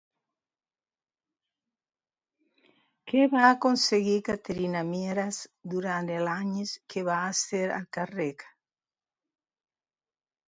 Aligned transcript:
Què 3.11 3.27
va 3.33 3.43
aconseguir 3.49 4.15
Caterina 4.29 4.81
Mieras 4.87 5.41
durant 5.75 6.09
els 6.21 6.31
anys 6.39 6.73
que 6.95 7.03
va 7.11 7.19
ser 7.41 7.61
al 7.77 7.85
càrrec? 7.99 8.47